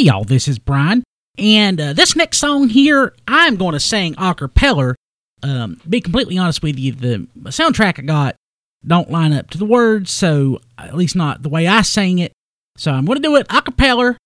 [0.00, 1.04] Hey y'all, this is Brian,
[1.36, 4.94] and uh, this next song here, I'm going to sing a cappella.
[5.42, 8.36] Um, be completely honest with you, the soundtrack I got
[8.82, 12.32] don't line up to the words, so at least not the way I sang it.
[12.78, 14.16] So I'm going to do it a cappella,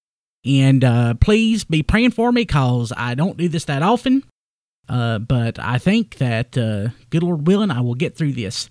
[0.45, 4.22] and uh, please be praying for me because I don't do this that often.
[4.88, 8.68] Uh, but I think that, uh, good Lord willing, I will get through this.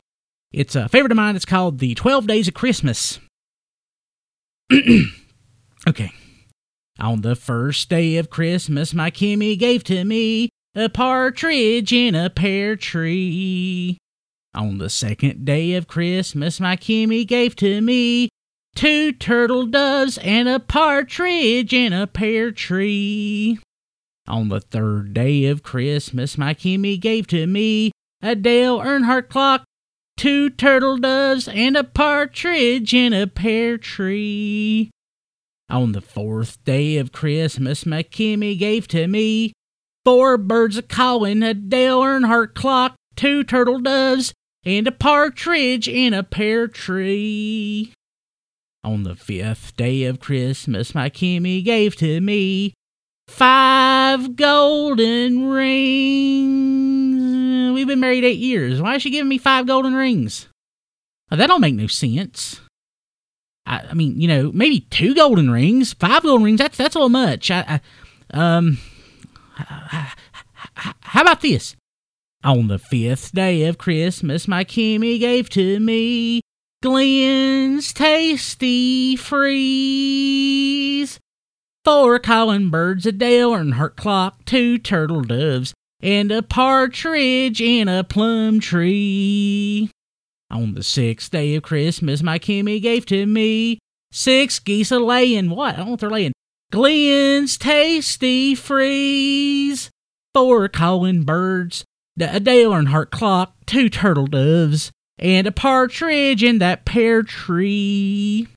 [0.54, 1.35] It's a favorite of mine.
[1.35, 3.20] It's called The 12 Days of Christmas.
[5.85, 6.13] okay.
[7.00, 12.30] On the first day of Christmas, my Kimmy gave to me a partridge in a
[12.30, 13.98] pear tree.
[14.54, 18.30] On the second day of Christmas, my Kimmy gave to me
[18.76, 23.59] two turtle doves and a partridge in a pear tree.
[24.28, 27.91] On the third day of Christmas, my Kimmy gave to me
[28.22, 29.64] a Dale Earnhardt clock,
[30.16, 34.91] two turtle doves, and a partridge in a pear tree.
[35.70, 39.53] On the fourth day of Christmas, my Kimmy gave to me
[40.05, 44.34] four birds a cawing, a Dale Earnhardt clock, two turtle doves,
[44.66, 47.94] and a partridge in a pear tree.
[48.84, 52.73] On the fifth day of Christmas, my Kimmy gave to me
[53.30, 56.73] five golden rings.
[57.73, 58.81] We've been married eight years.
[58.81, 60.50] Why is she giving me five golden rings?
[61.31, 62.59] Now, that don't make no sense.
[63.66, 66.59] I, I, mean, you know, maybe two golden rings, five golden rings.
[66.59, 67.50] That's that's a little much.
[67.50, 67.80] I,
[68.33, 68.78] I um,
[69.56, 71.75] how about this?
[72.44, 76.41] On the fifth day of Christmas, my Kimmy gave to me
[76.81, 81.19] Glenn's Tasty Freeze.
[81.86, 88.03] Four calling birds a Dale Earnhardt clock, two turtle doves, and a partridge in a
[88.03, 89.89] plum tree.
[90.54, 93.80] On the sixth day of Christmas, my Kimmy gave to me
[94.12, 95.50] six geese a laying.
[95.50, 95.73] What?
[95.73, 96.34] I don't know what they're laying.
[96.72, 99.90] Glenn's Tasty Freeze.
[100.36, 101.86] Four calling birds,
[102.20, 108.47] a Dale Earnhardt clock, two turtle doves, and a partridge in that pear tree.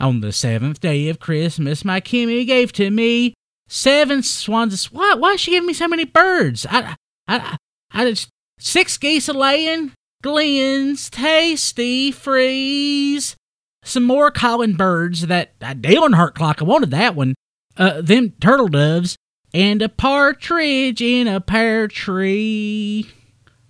[0.00, 3.34] On the seventh day of Christmas, my Kimmy gave to me
[3.68, 4.90] seven swans.
[4.90, 5.14] Why?
[5.14, 6.66] Why is she giving me so many birds?
[6.68, 6.96] I,
[7.28, 7.56] I,
[7.92, 9.92] I just six geese a laying,
[10.22, 13.36] Glenn's tasty freeze.
[13.82, 16.60] Some more calling birds that a Dale Earnhardt clock.
[16.60, 17.34] I wanted that one.
[17.76, 19.16] Uh, them turtle doves
[19.54, 23.10] and a partridge in a pear tree.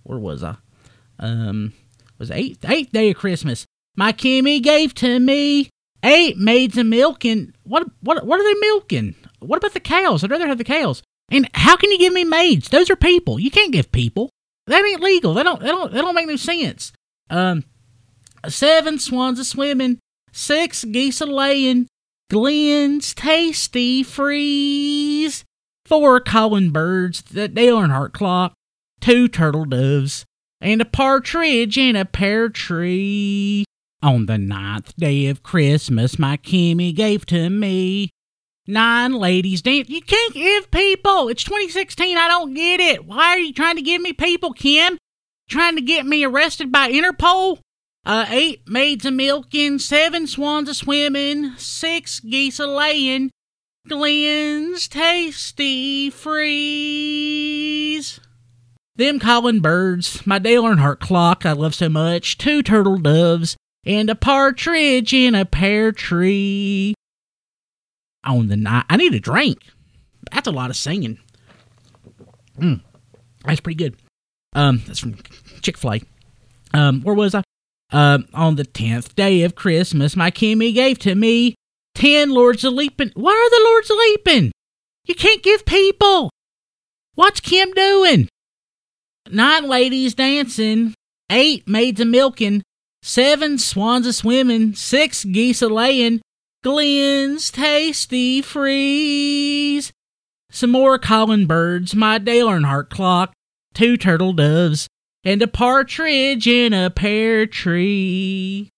[0.02, 0.56] Where was I?
[1.18, 1.72] Um,
[2.18, 3.66] was eighth eighth day of Christmas.
[3.96, 5.70] My Kimmy gave to me
[6.02, 7.54] eight maids of milking.
[7.62, 9.14] What what what are they milking?
[9.38, 10.24] What about the cows?
[10.24, 11.02] I'd rather have the cows.
[11.30, 12.68] And how can you give me maids?
[12.68, 13.38] Those are people.
[13.38, 14.30] You can't give people.
[14.66, 15.34] That ain't legal.
[15.34, 15.60] They don't.
[15.60, 15.92] They don't.
[15.92, 16.92] They don't make no sense.
[17.28, 17.64] Um,
[18.48, 19.98] seven swans a swimming,
[20.32, 21.86] six geese a laying,
[22.30, 25.44] Glenn's tasty freeze,
[25.86, 28.54] four calling birds that Dale Earnhardt clock,
[29.00, 30.24] two turtle doves,
[30.60, 33.64] and a partridge in a pear tree.
[34.02, 38.10] On the ninth day of Christmas, my Kimmy gave to me
[38.66, 39.88] nine ladies dance.
[39.88, 41.28] You can't give people.
[41.28, 42.16] It's 2016.
[42.16, 43.04] I don't get it.
[43.04, 44.98] Why are you trying to give me people, Kim?
[45.48, 47.58] Trying to get me arrested by Interpol?
[48.04, 53.30] Uh, eight maids a milking, seven swans a swimming, six geese a laying,
[53.86, 57.30] Glenn's tasty freeze.
[58.96, 64.08] Them calling birds, my Dale Earnhardt clock I love so much, two turtle doves, and
[64.08, 66.94] a partridge in a pear tree
[68.24, 68.84] on the night.
[68.88, 69.58] I need a drink.
[70.32, 71.18] That's a lot of singing.
[72.58, 72.80] Mm,
[73.44, 73.96] that's pretty good.
[74.54, 75.16] Um, that's from
[75.62, 76.00] Chick Fil A.
[76.74, 77.42] Um, where was I?
[77.92, 81.54] Uh, on the tenth day of Christmas, my Kimmy gave to me
[81.94, 83.10] ten lords of leaping.
[83.14, 84.52] Why are the lords of leaping?
[85.06, 86.30] You can't give people.
[87.14, 88.28] What's Kim doing?
[89.30, 90.94] Nine ladies dancing,
[91.30, 92.62] eight maids a milking,
[93.02, 96.20] seven swans a swimming, six geese a laying,
[96.62, 99.92] Glenn's Tasty Freeze.
[100.50, 103.32] Some more calling birds, my Dale Earnhardt clock,
[103.72, 104.86] two turtle doves,
[105.24, 108.68] and a partridge in a pear tree.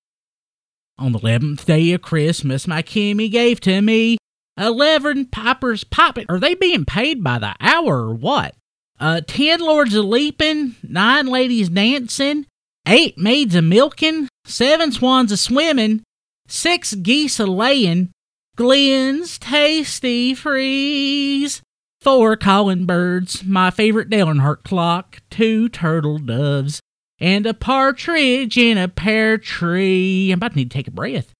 [0.96, 4.16] On the eleventh day of Christmas, my Kimmy gave to me
[4.56, 6.26] eleven pipers popping.
[6.28, 8.54] Are they being paid by the hour or what?
[9.00, 12.46] Uh, ten lords a leaping, nine ladies dancing,
[12.86, 16.04] eight maids a milking, seven swans a swimming,
[16.52, 18.10] six geese a laying,
[18.56, 21.62] Glenn's tasty freeze,
[22.00, 26.80] four calling birds, my favorite Dale Earnhardt clock, two turtle doves,
[27.18, 30.30] and a partridge in a pear tree.
[30.30, 31.32] I'm about to need to take a breath.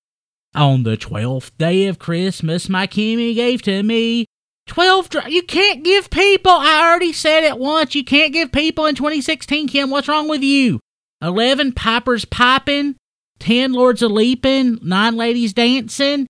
[0.55, 4.25] On the twelfth day of Christmas, my Kimmy gave to me
[4.67, 5.11] twelve.
[5.11, 6.53] Dr- you can't give people.
[6.53, 7.95] I already said it once.
[7.95, 9.91] You can't give people in 2016, Kim.
[9.91, 10.81] What's wrong with you?
[11.23, 12.97] Eleven pipers piping,
[13.43, 16.29] ten lords a leaping, nine ladies dancing,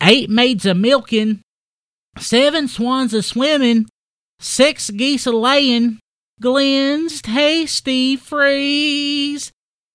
[0.00, 1.42] eight maids a milking,
[2.18, 3.86] seven swans a swimming,
[4.38, 5.98] six geese a laying,
[6.40, 9.50] Glenn's tasty freeze,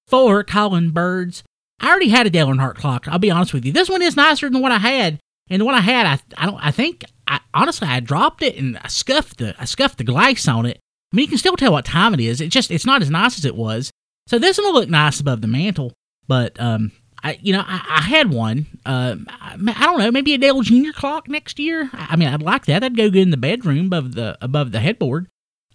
[0.08, 1.42] four calling birds,
[1.80, 3.08] I already had a Dale Earnhardt clock.
[3.08, 3.72] I'll be honest with you.
[3.72, 5.20] This one is nicer than what I had,
[5.50, 8.58] and the one I had, I I don't I think I honestly I dropped it
[8.58, 10.80] and I scuffed the I scuffed the glass on it.
[11.14, 12.42] I mean, you can still tell what time it is.
[12.42, 13.90] It just it's not as nice as it was.
[14.28, 15.94] So this one will look nice above the mantle,
[16.28, 16.92] but um,
[17.24, 18.68] I you know I, I had one.
[18.86, 21.90] Uh, I, don't know, maybe a Dale Junior clock next year.
[21.94, 22.80] I, I mean, I'd like that.
[22.80, 25.28] That'd go good in the bedroom above the above the headboard.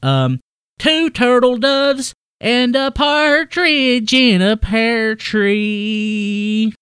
[0.02, 0.40] Um,
[0.78, 6.75] two turtle doves and a partridge in a pear tree.